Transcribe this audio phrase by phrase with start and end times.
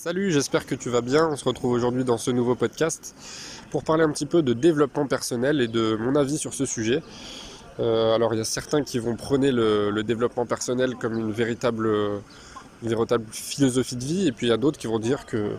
[0.00, 1.26] Salut, j'espère que tu vas bien.
[1.28, 3.16] On se retrouve aujourd'hui dans ce nouveau podcast
[3.72, 7.02] pour parler un petit peu de développement personnel et de mon avis sur ce sujet.
[7.80, 11.90] Euh, alors il y a certains qui vont prôner le, développement personnel comme une véritable,
[13.32, 15.50] philosophie de vie et puis il y a d'autres qui vont dire que,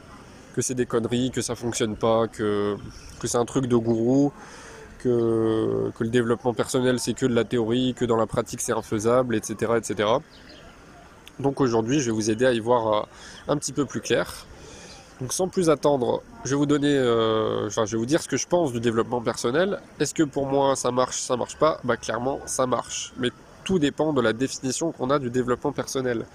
[0.59, 2.77] c'est des conneries, que ça fonctionne pas, que,
[3.25, 4.31] c'est un truc de gourou,
[4.99, 8.71] que, que le développement personnel c'est que de la théorie, que dans la pratique c'est
[8.71, 9.73] infaisable, etc.
[9.75, 10.07] etc.
[11.39, 13.01] Donc aujourd'hui, je vais vous aider à y voir euh,
[13.47, 14.45] un petit peu plus clair.
[15.21, 18.27] Donc sans plus attendre, je vais vous donner, euh, enfin je vais vous dire ce
[18.27, 19.79] que je pense du développement personnel.
[19.99, 21.79] Est-ce que pour moi ça marche, ça marche pas?
[21.83, 23.13] Bah clairement ça marche.
[23.17, 23.29] Mais
[23.63, 26.25] tout dépend de la définition qu'on a du développement personnel.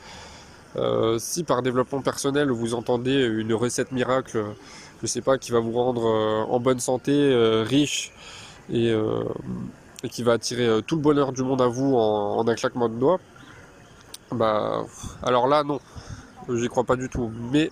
[0.76, 4.44] Euh, si par développement personnel vous entendez une recette miracle,
[5.02, 6.04] je sais pas, qui va vous rendre
[6.48, 7.34] en bonne santé,
[7.64, 8.12] riche
[8.70, 8.94] et,
[10.10, 12.94] qui va attirer tout le bonheur du monde à vous en, en un claquement de
[12.94, 13.20] doigts,
[14.34, 14.84] bah,
[15.22, 15.80] alors là, non,
[16.48, 17.30] j'y crois pas du tout.
[17.52, 17.70] Mais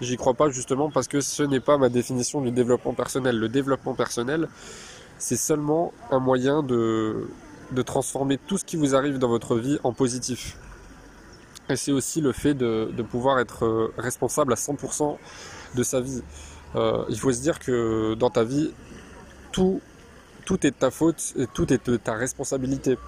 [0.00, 3.38] j'y crois pas justement parce que ce n'est pas ma définition du développement personnel.
[3.38, 4.48] Le développement personnel,
[5.18, 7.26] c'est seulement un moyen de,
[7.86, 10.56] transformer tout ce qui vous arrive dans votre vie en positif.
[11.68, 15.16] Et c'est aussi le fait de, pouvoir être euh, responsable à 100%
[15.74, 16.22] de sa vie.
[16.76, 18.72] Euh, il faut se dire que dans ta vie,
[19.52, 19.80] tout
[20.50, 22.98] est de ta faute et tout est de ta responsabilité.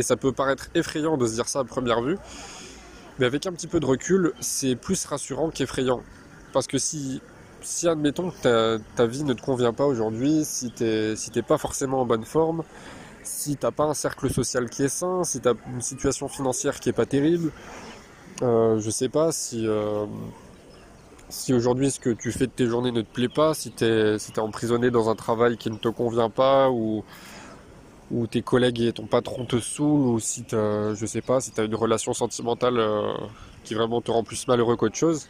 [0.00, 2.16] Et ça peut paraître effrayant de se dire ça à première vue,
[3.18, 6.00] mais avec un petit peu de recul, c'est plus rassurant qu'effrayant.
[6.54, 7.20] Parce que si,
[7.60, 12.00] si admettons que ta, vie ne te convient pas aujourd'hui, si t'es si pas forcément
[12.00, 12.62] en bonne forme,
[13.22, 16.88] si t'as pas un cercle social qui est sain, si t'as une situation financière qui
[16.88, 17.52] est pas terrible,
[18.40, 20.06] euh, je sais pas si euh,
[21.28, 24.18] si aujourd'hui ce que tu fais de tes journées ne te plaît pas, si t'es
[24.18, 27.04] si es emprisonné dans un travail qui ne te convient pas ou
[28.10, 31.64] ou tes collègues et ton patron te saoulent, ou si sais pas, si tu as
[31.64, 33.12] une relation sentimentale euh,
[33.64, 35.28] qui vraiment te rend plus malheureux qu'autre chose,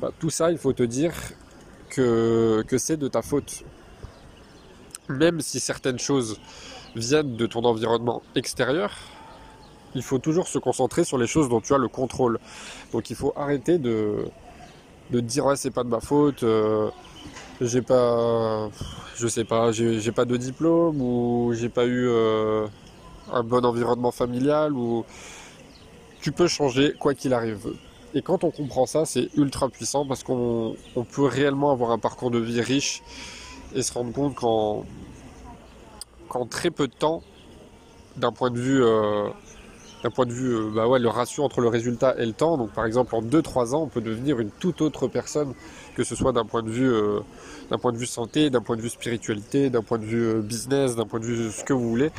[0.00, 1.12] bah, tout ça, il faut te dire
[1.90, 3.64] que, que c'est de ta faute.
[5.08, 6.40] Même si certaines choses
[6.94, 8.92] viennent de ton environnement extérieur,
[9.94, 12.38] il faut toujours se concentrer sur les choses dont tu as le contrôle.
[12.92, 14.26] Donc il faut arrêter de,
[15.10, 16.90] de dire ouais c'est pas de ma faute, euh,
[17.60, 18.68] j'ai pas,
[19.16, 22.66] je sais pas, j'ai pas de diplôme ou j'ai pas eu euh,
[23.32, 25.04] un bon environnement familial ou
[26.20, 27.72] tu peux changer quoi qu'il arrive.
[28.14, 30.76] Et quand on comprend ça, c'est ultra puissant parce qu'on
[31.12, 33.02] peut réellement avoir un parcours de vie riche
[33.74, 34.84] et se rendre compte qu'en
[36.46, 37.22] très peu de temps,
[38.16, 39.28] d'un point de vue euh,
[40.02, 42.56] d'un point de vue, euh, bah ouais, le ratio entre le résultat et le temps.
[42.56, 45.54] Donc par exemple en 2-3 ans, on peut devenir une toute autre personne,
[45.96, 47.20] que ce soit d'un point de vue, euh,
[47.70, 50.40] d'un point de vue santé, d'un point de vue spiritualité, d'un point de vue euh,
[50.40, 52.10] business, d'un point de vue ce que vous voulez.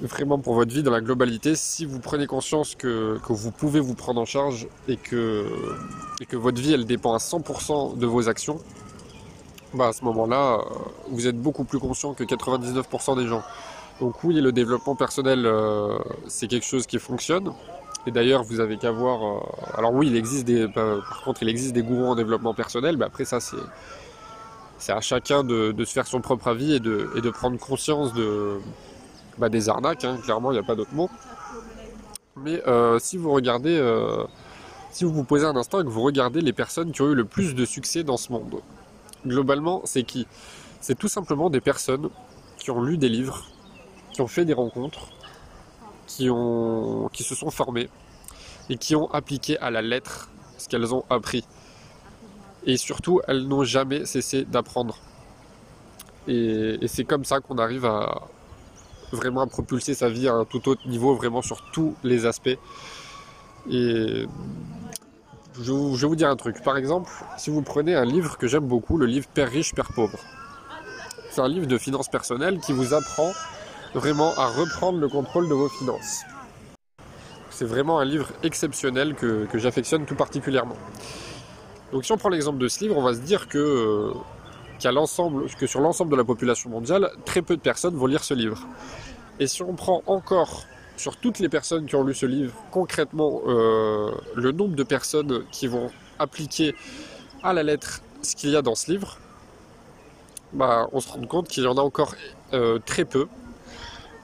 [0.00, 3.78] Vraiment pour votre vie dans la globalité, si vous prenez conscience que, que vous pouvez
[3.78, 5.46] vous prendre en charge et que,
[6.20, 8.58] et que votre vie elle dépend à 100% de vos actions,
[9.72, 10.64] bah à ce moment-là,
[11.10, 13.42] vous êtes beaucoup plus conscient que 99% des gens.
[14.00, 17.52] Donc oui, le développement personnel, euh, c'est quelque chose qui fonctionne.
[18.06, 19.22] Et d'ailleurs, vous avez qu'à voir.
[19.22, 20.66] Euh, alors oui, il existe des.
[20.66, 22.96] Bah, par contre, il existe des gourous en développement personnel.
[22.96, 23.56] Mais après, ça, c'est
[24.78, 28.12] c'est à chacun de, se faire son propre avis et de, et de prendre conscience
[28.12, 28.58] de
[29.38, 30.04] bah, des arnaques.
[30.04, 30.18] Hein.
[30.22, 31.08] clairement, il n'y a pas d'autre mot.
[32.36, 33.80] Mais euh, si vous regardez,
[34.90, 37.14] si vous vous posez un instant et que vous regardez les personnes qui ont eu
[37.14, 38.60] le plus de succès dans ce monde,
[39.24, 40.26] globalement, c'est qui?
[40.80, 42.10] C'est tout simplement des personnes
[42.58, 43.44] qui ont lu des livres,
[44.14, 45.08] qui ont fait des rencontres,
[46.06, 47.90] qui, ont, qui se sont formés
[48.70, 51.44] et qui ont appliqué à la lettre ce qu'elles ont appris.
[52.64, 54.96] Et surtout, elles n'ont jamais cessé d'apprendre.
[56.28, 58.22] Et, c'est comme ça qu'on arrive à
[59.12, 62.56] vraiment propulser sa vie à un tout autre niveau, vraiment sur tous les aspects.
[63.68, 64.26] Et
[65.56, 66.62] je, je vais vous dire un truc.
[66.62, 69.92] Par exemple, si vous prenez un livre que j'aime beaucoup, le livre Père riche, Père
[69.92, 70.18] pauvre.
[71.30, 73.32] C'est un livre de finances personnelles qui vous apprend
[73.94, 76.22] vraiment à reprendre le contrôle de vos finances.
[77.50, 80.76] C'est vraiment un livre exceptionnel que, j'affectionne tout particulièrement.
[81.92, 85.46] Donc si on prend l'exemple de ce livre, on va se dire que, euh, l'ensemble,
[85.58, 88.66] que sur l'ensemble de la population mondiale, très peu de personnes vont lire ce livre.
[89.38, 90.64] Et si on prend encore
[90.96, 95.44] sur toutes les personnes qui ont lu ce livre, concrètement, euh, le nombre de personnes
[95.52, 96.74] qui vont appliquer
[97.42, 99.18] à la lettre ce qu'il y a dans ce livre,
[100.52, 102.14] bah, on se rend compte qu'il y en a encore
[102.52, 103.26] euh, très peu,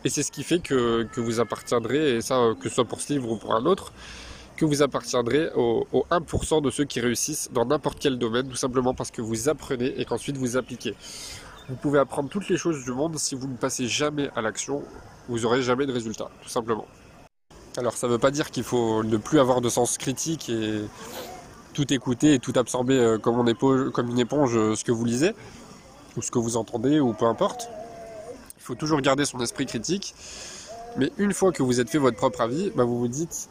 [0.05, 3.13] et c'est ce qui fait que, vous appartiendrez, et ça que ce soit pour ce
[3.13, 3.93] livre ou pour un autre,
[4.57, 8.95] que vous appartiendrez au, 1% de ceux qui réussissent dans n'importe quel domaine, tout simplement
[8.95, 10.95] parce que vous apprenez et qu'ensuite vous appliquez.
[11.69, 14.83] Vous pouvez apprendre toutes les choses du monde, si vous ne passez jamais à l'action,
[15.29, 16.87] vous n'aurez jamais de résultat, tout simplement.
[17.77, 20.81] Alors ça ne veut pas dire qu'il faut ne plus avoir de sens critique et,
[21.73, 23.55] tout écouter et tout absorber comme,
[23.93, 25.35] comme une éponge ce que vous lisez,
[26.17, 27.69] ou ce que vous entendez, ou peu importe.
[28.71, 30.15] Faut toujours garder son esprit critique.
[30.97, 33.49] Mais une fois que vous êtes fait votre propre avis, bah, vous vous dites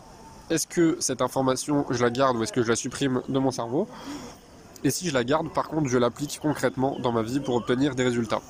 [0.50, 3.51] est-ce que cette information, je la garde ou est-ce que je la supprime de mon
[3.51, 3.89] cerveau?
[4.86, 7.95] Et si je la garde, par contre, je l'applique concrètement dans ma vie pour obtenir
[7.95, 8.42] des résultats.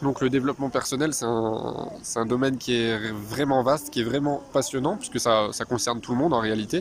[0.00, 4.96] Donc le développement personnel, c'est un, domaine qui est vraiment vaste, qui est vraiment passionnant,
[4.96, 6.78] puisque ça, concerne tout le monde en réalité.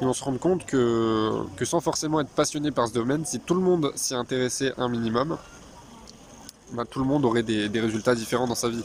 [0.00, 3.54] Et on se rend compte que, sans forcément être passionné par ce domaine, si tout
[3.54, 5.36] le monde s'y intéressait un minimum,
[6.72, 8.84] bah, tout le monde aurait des résultats différents dans sa vie.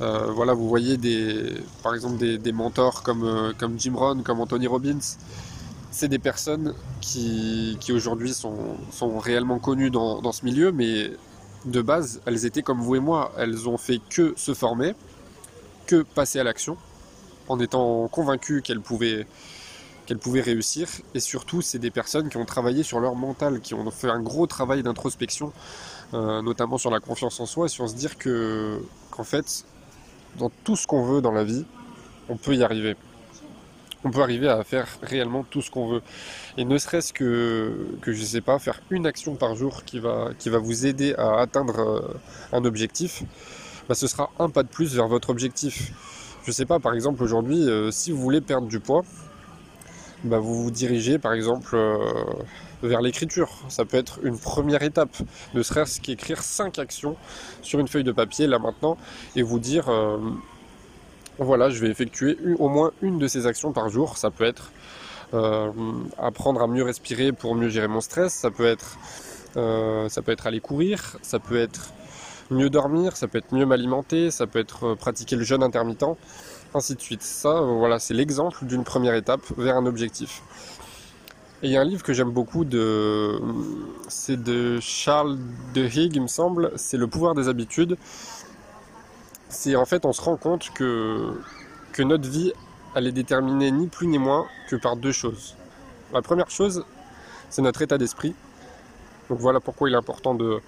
[0.00, 4.40] Euh, voilà, vous voyez des, par exemple des, mentors comme, euh, comme Jim Rohn, comme
[4.40, 4.98] Anthony Robbins.
[5.90, 11.12] C'est des personnes qui, aujourd'hui sont, sont, réellement connues dans, dans, ce milieu, mais
[11.66, 13.32] de base, elles étaient comme vous et moi.
[13.38, 14.94] Elles ont fait que se former,
[15.86, 16.76] que passer à l'action,
[17.48, 19.28] en étant convaincues qu'elles pouvaient,
[20.06, 20.88] qu'elles pouvaient réussir.
[21.14, 24.20] Et surtout, c'est des personnes qui ont travaillé sur leur mental, qui ont fait un
[24.20, 25.52] gros travail d'introspection,
[26.12, 28.80] euh, notamment sur la confiance en soi, et sur se dire que
[29.10, 29.64] qu'en fait,
[30.38, 31.64] dans tout ce qu'on veut dans la vie,
[32.28, 32.96] on peut y arriver.
[34.04, 36.02] On peut arriver à faire réellement tout ce qu'on veut.
[36.58, 40.30] Et ne serait-ce que, que, je sais pas, faire une action par jour qui va,
[40.38, 42.00] qui va vous aider à atteindre euh,
[42.52, 43.22] un objectif,
[43.88, 45.92] bah, ce sera un pas de plus vers votre objectif.
[46.44, 49.04] Je sais pas, par exemple, aujourd'hui, euh, si vous voulez perdre du poids,
[50.24, 51.76] bah, vous vous dirigez par exemple
[52.86, 53.50] vers l'écriture.
[53.68, 55.16] Ça peut être une première étape,
[55.54, 57.16] ne serait-ce qu'écrire 5 actions
[57.62, 58.96] sur une feuille de papier là maintenant
[59.36, 60.18] et vous dire euh,
[61.38, 64.16] voilà, je vais effectuer au moins une de ces actions par jour.
[64.16, 64.70] Ça peut être
[65.32, 65.70] euh,
[66.18, 68.98] apprendre à mieux respirer pour mieux gérer mon stress, ça peut être,
[69.54, 71.92] ça peut être aller courir, ça peut être
[72.50, 76.04] mieux dormir, ça peut être mieux m'alimenter, ça peut être pratiquer le jeûne intermittent
[76.74, 77.22] ainsi de suite.
[77.22, 80.42] Ça, euh, voilà, c'est l'exemple d'une première étape vers un objectif.
[81.64, 83.40] Et il y a un livre que j'aime beaucoup, de,
[84.08, 85.38] c'est de Charles
[85.72, 87.96] de Higg, il me semble, c'est Le pouvoir des habitudes.
[89.48, 91.32] C'est en fait, on se rend compte que,
[91.94, 92.52] que notre vie,
[92.94, 95.56] elle est déterminée ni plus ni moins que par deux choses.
[96.12, 96.84] La première chose,
[97.48, 98.34] c'est notre état d'esprit.
[99.30, 100.60] Donc voilà pourquoi il est important de,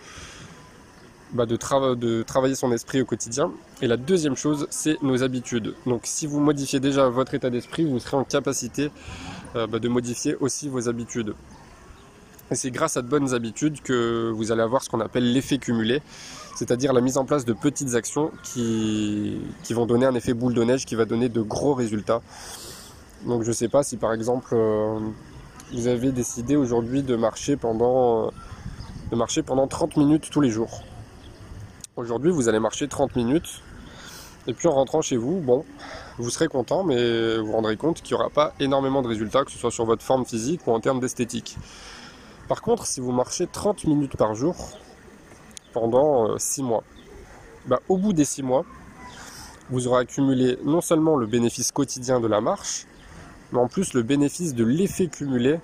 [1.32, 1.58] bah, de,
[1.94, 3.52] de, travailler son esprit au quotidien.
[3.82, 5.74] Et la deuxième chose, c'est nos habitudes.
[5.84, 8.90] Donc si vous modifiez déjà votre état d'esprit, vous serez en capacité
[9.56, 11.34] euh, bah, de modifier aussi vos habitudes.
[12.50, 15.58] Et c'est grâce à de bonnes habitudes que vous allez avoir ce qu'on appelle l'effet
[15.58, 16.00] cumulé,
[16.54, 20.54] c'est-à-dire la mise en place de petites actions qui, qui, vont donner un effet boule
[20.54, 22.22] de neige qui va donner de gros résultats.
[23.26, 25.00] Donc je ne sais pas si par exemple euh,
[25.72, 28.30] vous avez décidé aujourd'hui de marcher pendant, euh,
[29.10, 30.82] de marcher pendant 30 minutes tous les jours.
[31.96, 33.62] Aujourd'hui, vous allez marcher 30 minutes.
[34.46, 35.64] Et puis en rentrant chez vous, bon,
[36.18, 39.44] vous serez content, mais vous vous rendrez compte qu'il n'y aura pas énormément de résultats,
[39.44, 41.56] que ce soit sur votre forme physique ou en termes d'esthétique.
[42.48, 44.54] Par contre, si vous marchez 30 minutes par jour
[45.72, 46.84] pendant 6 euh, mois,
[47.66, 48.64] bah, au bout des 6 mois,
[49.70, 52.86] vous aurez accumulé non seulement le bénéfice quotidien de la marche,
[53.50, 55.58] mais en plus le bénéfice de l'effet cumulé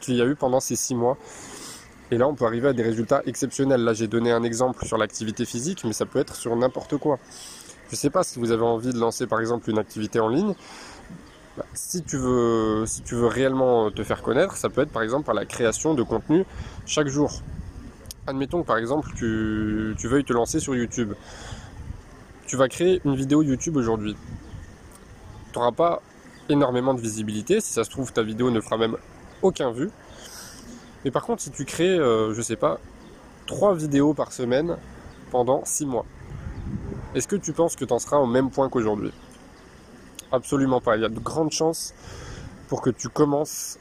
[0.00, 1.18] qu'il y a eu pendant ces 6 mois
[2.10, 3.82] et là, on peut arriver à des résultats exceptionnels.
[3.82, 7.18] Là, j'ai donné un exemple sur l'activité physique, mais ça peut être sur n'importe quoi.
[7.90, 10.28] Je ne sais pas si vous avez envie de lancer par exemple une activité en
[10.28, 10.54] ligne.
[11.56, 12.86] Bah, si, tu veux,
[13.26, 16.44] réellement te faire connaître, ça peut être par exemple par la création de contenu
[16.86, 17.42] chaque jour.
[18.28, 21.14] Admettons que par exemple tu, tu veuilles te lancer sur YouTube.
[22.46, 24.16] Tu vas créer une vidéo YouTube aujourd'hui.
[25.52, 26.00] Tu n'auras pas
[26.48, 27.60] énormément de visibilité.
[27.60, 28.96] Si ça se trouve, ta vidéo ne fera même
[29.42, 29.90] aucun vue.
[31.04, 32.78] Mais par contre, si tu crées, euh, je sais pas,
[33.46, 34.76] 3 vidéos par semaine
[35.32, 36.06] pendant 6 mois,
[37.14, 39.12] est-ce que tu penses que tu en seras au même point qu'aujourd'hui?
[40.32, 40.96] Absolument pas.
[40.96, 41.94] Il y a de grandes chances
[42.68, 43.78] pour que tu commences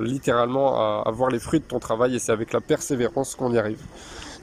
[0.00, 3.58] littéralement à, voir les fruits de ton travail et c'est avec la persévérance qu'on y
[3.58, 3.82] arrive.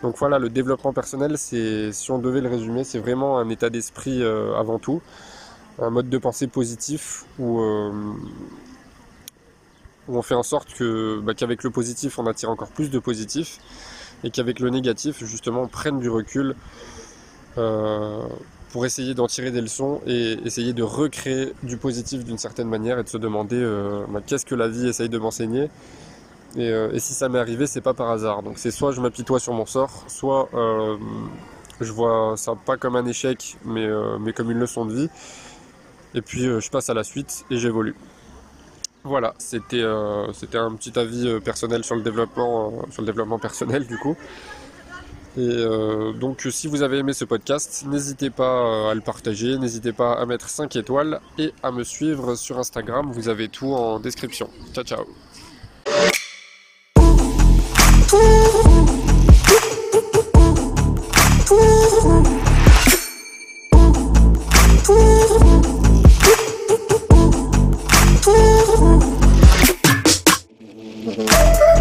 [0.04, 4.22] Donc voilà, le développement personnel, si on devait le résumer, c'est vraiment un état d'esprit
[4.22, 5.02] euh, avant tout,
[5.80, 7.92] un mode de pensée positif où, euh,
[10.08, 13.60] on fait en sorte que bah, qu'avec le positif on attire encore plus de positif
[14.24, 16.56] et qu'avec le négatif justement on prenne du recul
[17.58, 18.26] euh,
[18.72, 23.00] pour essayer d'en tirer des leçons et essayer de recréer du positif d'une certaine manière
[23.00, 25.70] et de se demander euh, bah, qu'est-ce que la vie essaye de m'enseigner
[26.58, 29.40] euh, et, si ça m'est arrivé c'est pas par hasard donc c'est soit je m'apitoie
[29.40, 30.50] sur mon sort soit
[31.82, 33.88] je vois ça pas comme un échec mais,
[34.20, 35.10] mais comme une leçon de vie
[36.14, 37.96] et puis je passe à la suite et j'évolue.
[39.04, 43.98] Voilà, c'était euh, un petit avis personnel sur le développement sur le développement personnel du
[43.98, 44.16] coup.
[45.38, 49.94] Et euh, donc si vous avez aimé ce podcast, n'hésitez pas à le partager, n'hésitez
[49.94, 54.00] pas à mettre 5 étoiles et à me suivre sur Instagram, vous avez tout en
[54.00, 54.50] description.
[54.74, 55.06] Ciao ciao